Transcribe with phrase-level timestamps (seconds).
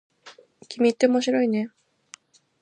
[0.67, 1.69] 君って面白いね。